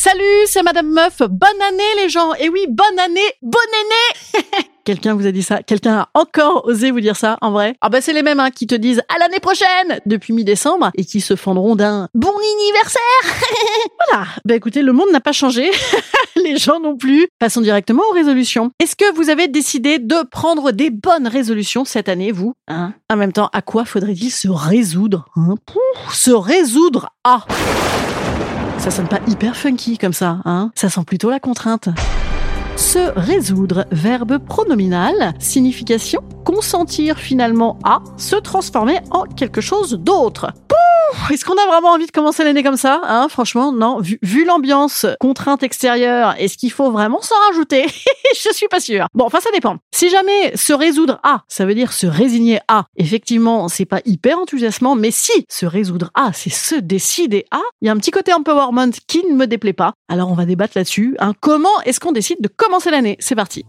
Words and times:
Salut, 0.00 0.46
c'est 0.46 0.62
Madame 0.62 0.92
Meuf. 0.92 1.22
Bonne 1.28 1.60
année 1.60 1.82
les 1.96 2.08
gens. 2.08 2.32
Et 2.34 2.48
oui, 2.48 2.66
bonne 2.68 3.00
année, 3.00 3.20
bonne 3.42 3.60
année. 3.82 4.44
Quelqu'un 4.84 5.14
vous 5.14 5.26
a 5.26 5.32
dit 5.32 5.42
ça? 5.42 5.60
Quelqu'un 5.64 5.98
a 5.98 6.08
encore 6.14 6.66
osé 6.66 6.92
vous 6.92 7.00
dire 7.00 7.16
ça 7.16 7.36
en 7.40 7.50
vrai? 7.50 7.74
Ah 7.80 7.88
bah 7.88 8.00
c'est 8.00 8.12
les 8.12 8.22
mêmes 8.22 8.38
hein, 8.38 8.52
qui 8.52 8.68
te 8.68 8.76
disent 8.76 9.02
à 9.12 9.18
l'année 9.18 9.40
prochaine 9.40 9.98
depuis 10.06 10.32
mi-décembre 10.32 10.92
et 10.94 11.04
qui 11.04 11.20
se 11.20 11.34
fendront 11.34 11.74
d'un 11.74 12.08
bon 12.14 12.30
anniversaire. 12.30 13.00
voilà. 14.08 14.26
Bah 14.44 14.54
écoutez, 14.54 14.82
le 14.82 14.92
monde 14.92 15.08
n'a 15.12 15.20
pas 15.20 15.32
changé. 15.32 15.68
les 16.36 16.58
gens 16.58 16.78
non 16.78 16.96
plus. 16.96 17.26
Passons 17.40 17.60
directement 17.60 18.04
aux 18.08 18.14
résolutions. 18.14 18.70
Est-ce 18.78 18.94
que 18.94 19.12
vous 19.16 19.30
avez 19.30 19.48
décidé 19.48 19.98
de 19.98 20.22
prendre 20.30 20.70
des 20.70 20.90
bonnes 20.90 21.26
résolutions 21.26 21.84
cette 21.84 22.08
année, 22.08 22.30
vous? 22.30 22.54
Hein? 22.68 22.94
En 23.10 23.16
même 23.16 23.32
temps, 23.32 23.50
à 23.52 23.62
quoi 23.62 23.84
faudrait-il 23.84 24.30
se 24.30 24.46
résoudre 24.46 25.26
hein? 25.34 25.56
Se 26.12 26.30
résoudre 26.30 27.08
à 27.24 27.44
ça 28.90 28.96
sonne 28.96 29.08
pas 29.08 29.20
hyper 29.26 29.54
funky 29.54 29.98
comme 29.98 30.14
ça, 30.14 30.38
hein 30.46 30.70
Ça 30.74 30.88
sent 30.88 31.02
plutôt 31.06 31.28
la 31.28 31.40
contrainte. 31.40 31.90
Se 32.74 33.12
résoudre, 33.18 33.84
verbe 33.90 34.38
pronominal, 34.38 35.34
signification 35.38 36.22
consentir 36.46 37.18
finalement 37.18 37.78
à 37.84 38.00
se 38.16 38.36
transformer 38.36 39.00
en 39.10 39.24
quelque 39.24 39.60
chose 39.60 39.92
d'autre. 39.92 40.54
Est-ce 41.30 41.44
qu'on 41.44 41.54
a 41.54 41.66
vraiment 41.66 41.88
envie 41.88 42.06
de 42.06 42.10
commencer 42.10 42.44
l'année 42.44 42.62
comme 42.62 42.78
ça 42.78 43.02
hein? 43.04 43.26
Franchement, 43.28 43.72
non. 43.72 44.00
Vu, 44.00 44.18
vu 44.22 44.46
l'ambiance, 44.46 45.04
contrainte 45.20 45.62
extérieure, 45.62 46.34
est-ce 46.38 46.56
qu'il 46.56 46.72
faut 46.72 46.90
vraiment 46.90 47.20
s'en 47.20 47.34
rajouter? 47.48 47.86
Je 48.34 48.54
suis 48.54 48.68
pas 48.68 48.80
sûre. 48.80 49.06
Bon, 49.12 49.26
enfin 49.26 49.40
ça 49.40 49.50
dépend. 49.52 49.76
Si 49.98 50.10
jamais 50.10 50.56
se 50.56 50.72
résoudre 50.72 51.18
à, 51.24 51.42
ça 51.48 51.66
veut 51.66 51.74
dire 51.74 51.92
se 51.92 52.06
résigner 52.06 52.60
à. 52.68 52.84
Effectivement, 52.96 53.66
c'est 53.66 53.84
pas 53.84 54.00
hyper 54.04 54.38
enthousiasmant, 54.38 54.94
mais 54.94 55.10
si 55.10 55.32
se 55.48 55.66
résoudre 55.66 56.12
à, 56.14 56.32
c'est 56.32 56.50
se 56.50 56.76
décider 56.76 57.46
à, 57.50 57.58
il 57.80 57.86
y 57.86 57.88
a 57.88 57.92
un 57.92 57.96
petit 57.96 58.12
côté 58.12 58.32
empowerment 58.32 58.92
qui 59.08 59.26
ne 59.26 59.34
me 59.34 59.48
déplaît 59.48 59.72
pas. 59.72 59.94
Alors 60.08 60.30
on 60.30 60.34
va 60.34 60.44
débattre 60.44 60.74
là-dessus. 60.76 61.16
Hein. 61.18 61.32
Comment 61.40 61.80
est-ce 61.84 61.98
qu'on 61.98 62.12
décide 62.12 62.40
de 62.40 62.46
commencer 62.46 62.92
l'année? 62.92 63.16
C'est 63.18 63.34
parti. 63.34 63.64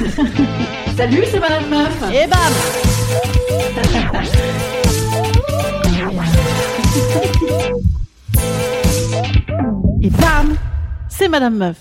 Salut, 0.96 1.22
c'est 1.30 1.38
Madame 1.38 1.70
Meuf. 1.70 2.02
Et 2.12 2.26
bam 2.26 2.52
Et 10.02 10.10
bam 10.10 10.56
C'est 11.10 11.28
Madame 11.28 11.56
Meuf. 11.56 11.76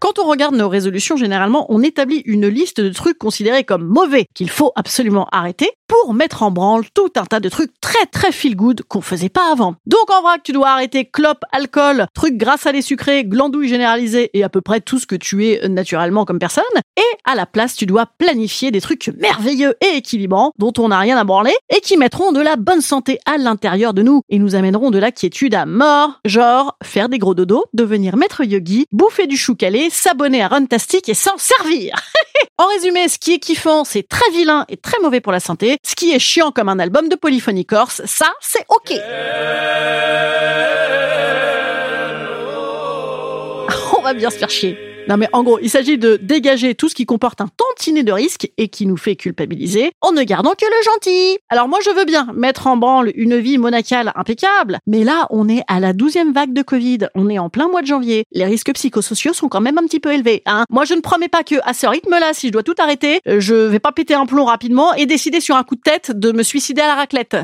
Quand 0.00 0.18
on 0.18 0.28
regarde 0.28 0.56
nos 0.56 0.68
résolutions, 0.68 1.16
généralement, 1.16 1.72
on 1.72 1.82
établit 1.82 2.22
une 2.26 2.48
liste 2.48 2.80
de 2.80 2.92
trucs 2.92 3.18
considérés 3.18 3.62
comme 3.62 3.86
mauvais, 3.86 4.26
qu'il 4.34 4.50
faut 4.50 4.72
absolument 4.74 5.28
arrêter, 5.30 5.70
pour 5.92 6.14
mettre 6.14 6.42
en 6.42 6.50
branle 6.50 6.86
tout 6.94 7.12
un 7.16 7.26
tas 7.26 7.38
de 7.38 7.50
trucs 7.50 7.78
très 7.82 8.06
très 8.06 8.32
feel 8.32 8.56
good 8.56 8.80
qu'on 8.88 9.02
faisait 9.02 9.28
pas 9.28 9.52
avant. 9.52 9.74
Donc 9.84 10.10
en 10.10 10.22
vrac, 10.22 10.42
tu 10.42 10.52
dois 10.52 10.70
arrêter 10.70 11.04
clope, 11.04 11.44
alcool, 11.52 12.06
trucs 12.14 12.42
à 12.42 12.72
les 12.72 12.80
sucrés, 12.80 13.24
glandouilles 13.24 13.68
généralisées 13.68 14.30
et 14.32 14.42
à 14.42 14.48
peu 14.48 14.62
près 14.62 14.80
tout 14.80 14.98
ce 14.98 15.06
que 15.06 15.16
tu 15.16 15.46
es 15.46 15.68
naturellement 15.68 16.24
comme 16.24 16.38
personne. 16.38 16.64
Et 16.96 17.18
à 17.24 17.34
la 17.34 17.44
place, 17.44 17.76
tu 17.76 17.84
dois 17.84 18.06
planifier 18.06 18.70
des 18.70 18.80
trucs 18.80 19.10
merveilleux 19.18 19.74
et 19.82 19.96
équilibrants 19.96 20.52
dont 20.58 20.72
on 20.78 20.88
n'a 20.88 20.98
rien 20.98 21.18
à 21.18 21.24
branler 21.24 21.54
et 21.68 21.80
qui 21.80 21.98
mettront 21.98 22.32
de 22.32 22.40
la 22.40 22.56
bonne 22.56 22.80
santé 22.80 23.18
à 23.26 23.36
l'intérieur 23.36 23.92
de 23.92 24.02
nous 24.02 24.22
et 24.30 24.38
nous 24.38 24.54
amèneront 24.54 24.90
de 24.90 24.98
la 24.98 25.12
quiétude 25.12 25.54
à 25.54 25.66
mort. 25.66 26.20
Genre, 26.24 26.76
faire 26.82 27.10
des 27.10 27.18
gros 27.18 27.34
dodos, 27.34 27.66
devenir 27.74 28.16
maître 28.16 28.44
yogi, 28.44 28.86
bouffer 28.92 29.26
du 29.26 29.36
chou 29.36 29.54
calé, 29.54 29.90
s'abonner 29.90 30.42
à 30.42 30.48
Runtastic 30.48 31.08
et 31.10 31.14
s'en 31.14 31.36
servir. 31.36 31.94
en 32.58 32.66
résumé, 32.66 33.08
ce 33.08 33.18
qui 33.18 33.34
est 33.34 33.38
kiffant, 33.38 33.84
c'est 33.84 34.06
très 34.06 34.30
vilain 34.30 34.64
et 34.68 34.76
très 34.76 34.98
mauvais 35.00 35.20
pour 35.20 35.32
la 35.32 35.40
santé. 35.40 35.78
Ce 35.84 35.94
qui 35.94 36.12
est 36.12 36.18
chiant 36.18 36.50
comme 36.50 36.68
un 36.68 36.78
album 36.78 37.08
de 37.08 37.16
polyphonie 37.16 37.66
corse, 37.66 38.02
ça, 38.04 38.32
c'est 38.40 38.64
ok. 38.68 38.92
On 43.98 44.02
va 44.02 44.14
bien 44.14 44.30
se 44.30 44.38
faire 44.38 44.50
chier. 44.50 44.91
Non 45.08 45.16
mais 45.16 45.28
en 45.32 45.42
gros, 45.42 45.58
il 45.60 45.68
s'agit 45.68 45.98
de 45.98 46.16
dégager 46.22 46.74
tout 46.74 46.88
ce 46.88 46.94
qui 46.94 47.06
comporte 47.06 47.40
un 47.40 47.48
tantinet 47.48 48.04
de 48.04 48.12
risque 48.12 48.50
et 48.56 48.68
qui 48.68 48.86
nous 48.86 48.96
fait 48.96 49.16
culpabiliser 49.16 49.90
en 50.00 50.12
ne 50.12 50.22
gardant 50.22 50.52
que 50.52 50.64
le 50.64 50.84
gentil. 50.84 51.38
Alors 51.48 51.68
moi 51.68 51.80
je 51.84 51.90
veux 51.90 52.04
bien 52.04 52.28
mettre 52.34 52.66
en 52.68 52.76
branle 52.76 53.12
une 53.16 53.38
vie 53.38 53.58
monacale 53.58 54.12
impeccable, 54.14 54.78
mais 54.86 55.02
là 55.02 55.26
on 55.30 55.48
est 55.48 55.62
à 55.66 55.80
la 55.80 55.92
douzième 55.92 56.32
vague 56.32 56.52
de 56.52 56.62
Covid, 56.62 57.08
on 57.14 57.28
est 57.28 57.38
en 57.38 57.50
plein 57.50 57.68
mois 57.68 57.82
de 57.82 57.86
janvier, 57.86 58.24
les 58.32 58.44
risques 58.44 58.72
psychosociaux 58.74 59.32
sont 59.32 59.48
quand 59.48 59.60
même 59.60 59.78
un 59.78 59.84
petit 59.84 60.00
peu 60.00 60.12
élevés. 60.12 60.42
Hein. 60.46 60.64
Moi 60.70 60.84
je 60.84 60.94
ne 60.94 61.00
promets 61.00 61.28
pas 61.28 61.42
que 61.42 61.56
à 61.64 61.74
ce 61.74 61.86
rythme-là, 61.86 62.32
si 62.32 62.48
je 62.48 62.52
dois 62.52 62.62
tout 62.62 62.74
arrêter, 62.78 63.20
je 63.26 63.54
vais 63.54 63.80
pas 63.80 63.92
péter 63.92 64.14
un 64.14 64.26
plomb 64.26 64.44
rapidement 64.44 64.94
et 64.94 65.06
décider 65.06 65.40
sur 65.40 65.56
un 65.56 65.64
coup 65.64 65.76
de 65.76 65.80
tête 65.80 66.12
de 66.12 66.32
me 66.32 66.42
suicider 66.42 66.80
à 66.80 66.86
la 66.86 66.94
raclette. 66.94 67.36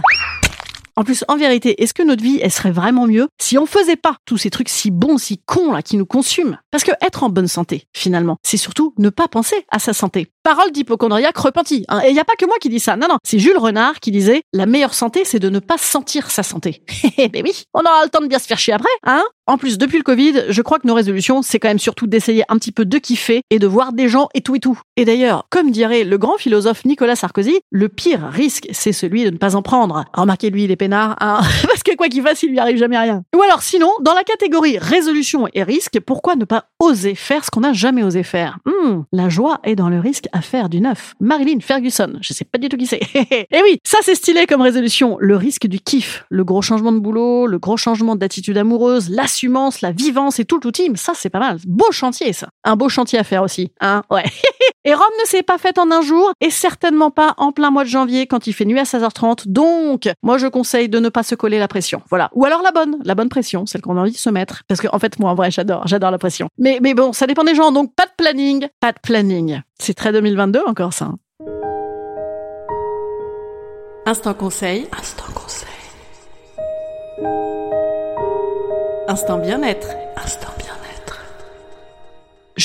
En 0.99 1.05
plus, 1.05 1.25
en 1.29 1.37
vérité, 1.37 1.81
est-ce 1.81 1.95
que 1.95 2.03
notre 2.03 2.25
vie, 2.25 2.41
serait 2.51 2.73
vraiment 2.73 3.07
mieux 3.07 3.29
si 3.41 3.57
on 3.57 3.67
faisait 3.67 3.95
pas 3.95 4.17
tous 4.25 4.37
ces 4.37 4.51
trucs 4.51 4.69
si 4.69 4.91
bons, 4.91 5.17
si 5.17 5.39
cons 5.39 5.71
là, 5.71 5.81
qui 5.81 5.97
nous 5.97 6.07
consument? 6.07 6.59
Parce 6.73 6.83
que 6.83 6.91
être 7.01 7.23
en 7.23 7.29
bonne 7.29 7.47
santé, 7.47 7.85
finalement, 7.95 8.37
c'est 8.43 8.57
surtout 8.57 8.95
ne 8.99 9.09
pas 9.09 9.29
penser 9.29 9.65
à 9.71 9.79
sa 9.79 9.93
santé. 9.93 10.33
Parole 10.49 10.73
d'hypochondriaque 10.73 11.37
repenti. 11.37 11.85
Hein. 11.89 12.01
Et 12.07 12.09
il 12.09 12.15
n'y 12.15 12.21
a 12.21 12.25
pas 12.25 12.33
que 12.33 12.47
moi 12.47 12.55
qui 12.59 12.71
dis 12.71 12.81
ça. 12.81 12.97
Non, 12.97 13.07
non. 13.07 13.19
C'est 13.23 13.39
Jules 13.39 13.59
Renard 13.59 14.01
qui 14.01 14.11
disait 14.11 14.41
la 14.55 14.65
meilleure 14.65 14.95
santé, 14.95 15.27
c'est 15.27 15.39
de 15.39 15.51
ne 15.51 15.59
pas 15.59 15.77
sentir 15.77 16.31
sa 16.31 16.43
santé. 16.43 16.83
ben 17.19 17.43
oui, 17.45 17.65
on 17.75 17.81
aura 17.81 18.03
le 18.05 18.09
temps 18.09 18.23
de 18.23 18.29
bien 18.29 18.39
se 18.39 18.47
faire 18.47 18.59
chier 18.59 18.73
après, 18.73 18.89
hein 19.05 19.23
En 19.47 19.59
plus, 19.59 19.77
depuis 19.77 19.99
le 19.99 20.03
Covid, 20.05 20.45
je 20.49 20.63
crois 20.63 20.79
que 20.79 20.87
nos 20.87 20.95
résolutions, 20.95 21.43
c'est 21.43 21.59
quand 21.59 21.69
même 21.69 21.79
surtout 21.79 22.07
d'essayer 22.07 22.45
un 22.49 22.57
petit 22.57 22.73
peu 22.73 22.87
de 22.87 22.97
kiffer 22.97 23.43
et 23.51 23.59
de 23.59 23.67
voir 23.67 23.93
des 23.93 24.09
gens 24.09 24.31
et 24.33 24.41
tout 24.41 24.57
et 24.57 24.59
tout. 24.59 24.81
Et 24.97 25.05
d'ailleurs, 25.05 25.45
comme 25.51 25.71
dirait 25.71 26.05
le 26.05 26.17
grand 26.17 26.39
philosophe 26.39 26.87
Nicolas 26.87 27.15
Sarkozy, 27.15 27.61
le 27.71 27.91
pire 27.91 28.27
risque, 28.33 28.69
c'est 28.73 28.93
celui 28.93 29.25
de 29.25 29.31
ne 29.31 29.37
pas 29.37 29.55
en 29.55 29.61
prendre. 29.61 30.07
Remarquez 30.15 30.49
lui, 30.49 30.65
il 30.65 30.71
est 30.71 30.77
peinard, 30.77 31.17
hein 31.21 31.41
parce 31.69 31.83
que 31.83 31.95
quoi 31.95 32.09
qu'il 32.09 32.23
fasse, 32.23 32.43
il 32.43 32.53
lui 32.53 32.59
arrive 32.59 32.79
jamais 32.79 32.99
rien. 32.99 33.23
Ou 33.37 33.43
alors, 33.43 33.61
sinon, 33.61 33.91
dans 34.01 34.15
la 34.15 34.25
catégorie 34.25 34.79
résolution 34.79 35.47
et 35.53 35.63
risque, 35.63 36.01
pourquoi 36.01 36.37
ne 36.37 36.47
pas 36.47 36.71
oser 36.81 37.15
faire 37.15 37.45
ce 37.45 37.51
qu'on 37.51 37.61
n'a 37.61 37.75
jamais 37.75 38.03
osé 38.03 38.23
faire? 38.23 38.57
Hmm, 38.65 39.03
La 39.13 39.29
joie 39.29 39.61
est 39.65 39.75
dans 39.75 39.91
le 39.91 40.01
risque 40.01 40.25
faire 40.41 40.69
du 40.69 40.81
neuf. 40.81 41.15
Marilyn 41.21 41.61
Ferguson, 41.61 42.19
je 42.21 42.33
sais 42.33 42.45
pas 42.45 42.59
du 42.59 42.69
tout 42.69 42.77
qui 42.77 42.87
c'est. 42.87 43.01
et 43.15 43.63
oui, 43.63 43.79
ça 43.85 43.99
c'est 44.03 44.15
stylé 44.15 44.47
comme 44.47 44.61
résolution. 44.61 45.17
Le 45.21 45.37
risque 45.37 45.67
du 45.67 45.81
kiff, 45.81 46.25
le 46.31 46.45
gros 46.45 46.63
changement 46.63 46.93
de 46.93 46.99
boulot, 46.99 47.47
le 47.47 47.59
gros 47.59 47.77
changement 47.77 48.17
d'attitude 48.17 48.59
amoureuse, 48.59 49.11
l'assumance, 49.11 49.81
la 49.81 49.93
vivance 49.93 50.39
et 50.39 50.45
tout 50.45 50.61
le 50.63 50.73
team. 50.73 50.97
Ça 50.97 51.13
c'est 51.15 51.31
pas 51.31 51.39
mal. 51.39 51.59
Beau 51.67 51.91
chantier 51.93 52.33
ça. 52.33 52.49
Un 52.65 52.77
beau 52.77 52.89
chantier 52.89 53.19
à 53.19 53.25
faire 53.25 53.43
aussi. 53.43 53.73
Hein 53.81 54.03
ouais. 54.11 54.25
et 54.89 54.95
Rome 54.95 55.05
ne 55.23 55.27
s'est 55.29 55.43
pas 55.43 55.59
faite 55.59 55.77
en 55.77 55.91
un 55.91 56.01
jour 56.01 56.33
et 56.41 56.49
certainement 56.49 57.11
pas 57.11 57.35
en 57.37 57.53
plein 57.53 57.71
mois 57.71 57.85
de 57.85 57.91
janvier 57.91 58.27
quand 58.27 58.47
il 58.47 58.55
fait 58.55 58.65
nuit 58.65 58.79
à 58.79 58.85
16h30. 58.85 59.43
Donc, 59.47 60.09
moi 60.23 60.39
je 60.39 60.47
conseille 60.47 60.89
de 60.89 60.99
ne 60.99 61.11
pas 61.11 61.23
se 61.23 61.35
coller 61.35 61.59
la 61.59 61.69
pression. 61.69 62.01
Voilà. 62.09 62.31
Ou 62.33 62.47
alors 62.47 62.63
la 62.63 62.73
bonne, 62.73 62.97
la 63.05 63.15
bonne 63.15 63.29
pression, 63.29 63.67
celle 63.67 63.83
qu'on 63.83 63.99
a 63.99 64.01
envie 64.01 64.13
de 64.13 64.17
se 64.17 64.31
mettre. 64.31 64.63
Parce 64.67 64.81
que 64.81 64.89
en 64.91 64.99
fait, 64.99 65.19
moi 65.19 65.31
en 65.31 65.35
vrai, 65.35 65.51
j'adore, 65.51 65.87
j'adore 65.87 66.11
la 66.11 66.17
pression. 66.17 66.49
Mais, 66.57 66.79
mais 66.81 66.95
bon, 66.95 67.13
ça 67.13 67.27
dépend 67.27 67.45
des 67.45 67.55
gens. 67.55 67.71
Donc 67.71 67.95
pas 67.95 68.07
de 68.07 68.13
planning, 68.17 68.67
pas 68.81 68.93
de 68.93 68.99
planning. 69.03 69.61
C'est 69.79 69.93
très 69.93 70.11
2022 70.11 70.63
encore 70.67 70.95
ça. 70.95 71.05
hein. 71.05 71.19
Instant 74.07 74.33
conseil. 74.33 74.89
Instant 74.99 75.25
conseil. 75.35 75.69
Instant 79.07 79.37
bien-être. 79.37 79.89
Instant 80.17 80.49
bien-être. 80.57 80.58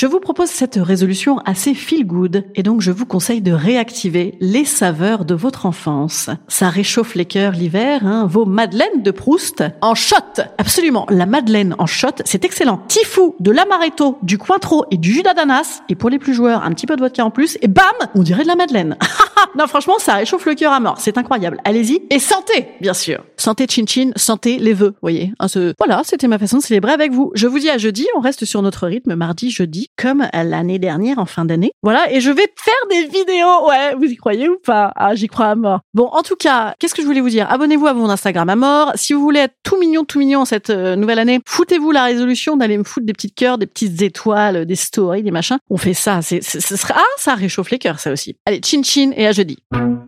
Je 0.04 0.08
vous 0.10 0.20
propose 0.20 0.50
cette 0.50 0.74
résolution 0.76 1.38
assez 1.46 1.72
feel 1.72 2.06
good 2.06 2.44
et 2.54 2.62
donc 2.62 2.82
je 2.82 2.90
vous 2.90 3.06
conseille 3.06 3.40
de 3.40 3.52
réactiver 3.52 4.34
les 4.38 4.66
saveurs 4.66 5.24
de 5.24 5.34
votre 5.34 5.64
enfance. 5.64 6.28
Ça 6.46 6.68
réchauffe 6.68 7.14
les 7.14 7.24
cœurs 7.24 7.52
l'hiver, 7.52 8.06
hein, 8.06 8.26
vos 8.26 8.44
madeleines 8.44 9.02
de 9.02 9.10
Proust 9.10 9.64
en 9.80 9.94
shot. 9.94 10.42
Absolument, 10.58 11.06
la 11.08 11.24
madeleine 11.24 11.74
en 11.78 11.86
shot, 11.86 12.16
c'est 12.26 12.44
excellent. 12.44 12.82
Tifou, 12.86 13.34
de 13.40 13.50
l'amaretto, 13.50 14.18
du 14.20 14.36
cointreau 14.36 14.84
et 14.90 14.98
du 14.98 15.10
jus 15.10 15.22
d'ananas 15.22 15.80
et 15.88 15.94
pour 15.94 16.10
les 16.10 16.18
plus 16.18 16.34
joueurs, 16.34 16.64
un 16.64 16.72
petit 16.72 16.86
peu 16.86 16.96
de 16.96 17.00
vodka 17.00 17.24
en 17.24 17.30
plus 17.30 17.56
et 17.62 17.68
bam, 17.68 17.86
on 18.14 18.22
dirait 18.22 18.42
de 18.42 18.48
la 18.48 18.56
madeleine. 18.56 18.98
non, 19.56 19.66
franchement, 19.66 19.98
ça 19.98 20.14
réchauffe 20.14 20.46
le 20.46 20.54
cœur 20.54 20.72
à 20.72 20.80
mort, 20.80 20.96
c'est 20.98 21.18
incroyable. 21.18 21.60
Allez-y 21.64 22.02
et 22.10 22.18
santé, 22.18 22.68
bien 22.80 22.94
sûr. 22.94 23.24
Santé 23.36 23.66
chin 23.68 23.84
chin, 23.86 24.10
santé 24.16 24.58
les 24.58 24.72
vœux, 24.72 24.94
voyez. 25.00 25.32
Hein, 25.38 25.48
ce... 25.48 25.74
Voilà, 25.78 26.02
c'était 26.04 26.28
ma 26.28 26.38
façon 26.38 26.58
de 26.58 26.62
célébrer 26.62 26.92
avec 26.92 27.12
vous. 27.12 27.30
Je 27.34 27.46
vous 27.46 27.58
dis 27.58 27.70
à 27.70 27.78
jeudi, 27.78 28.06
on 28.16 28.20
reste 28.20 28.44
sur 28.44 28.62
notre 28.62 28.86
rythme 28.86 29.14
mardi, 29.14 29.50
jeudi, 29.50 29.88
comme 29.96 30.26
l'année 30.32 30.78
dernière 30.78 31.18
en 31.18 31.26
fin 31.26 31.44
d'année. 31.44 31.72
Voilà, 31.82 32.12
et 32.12 32.20
je 32.20 32.30
vais 32.30 32.48
faire 32.56 32.74
des 32.90 33.04
vidéos. 33.06 33.68
Ouais, 33.68 33.94
vous 33.94 34.04
y 34.04 34.16
croyez 34.16 34.48
ou 34.48 34.56
pas? 34.64 34.92
Ah, 34.96 35.14
j'y 35.14 35.28
crois 35.28 35.46
à 35.46 35.54
mort. 35.54 35.80
Bon, 35.94 36.06
en 36.06 36.22
tout 36.22 36.36
cas, 36.36 36.74
qu'est-ce 36.78 36.94
que 36.94 37.02
je 37.02 37.06
voulais 37.06 37.20
vous 37.20 37.30
dire? 37.30 37.50
Abonnez-vous 37.50 37.86
à 37.86 37.94
mon 37.94 38.10
Instagram 38.10 38.48
à 38.48 38.56
mort. 38.56 38.92
Si 38.94 39.12
vous 39.12 39.20
voulez 39.20 39.40
être 39.40 39.54
tout 39.62 39.78
mignon, 39.78 40.04
tout 40.04 40.18
mignon 40.18 40.44
cette 40.44 40.70
euh, 40.70 40.96
nouvelle 40.96 41.18
année, 41.18 41.40
foutez-vous 41.46 41.90
la 41.90 42.04
résolution 42.04 42.56
d'aller 42.56 42.78
me 42.78 42.84
foutre 42.84 43.06
des 43.06 43.12
petites 43.12 43.34
cœurs, 43.34 43.58
des 43.58 43.66
petites 43.66 44.00
étoiles, 44.02 44.66
des 44.66 44.74
stories, 44.74 45.22
des 45.22 45.30
machins. 45.30 45.58
On 45.70 45.76
fait 45.76 45.94
ça. 45.94 46.22
C'est, 46.22 46.42
ce 46.42 46.76
sera 46.76 46.94
ah, 46.96 47.02
ça 47.18 47.34
réchauffe 47.34 47.70
les 47.70 47.78
cœurs, 47.78 48.00
ça 48.00 48.12
aussi. 48.12 48.36
Allez, 48.46 48.60
chin 48.64 48.82
chin 48.82 49.10
et 49.16 49.26
à 49.26 49.32
jeudi. 49.44 50.03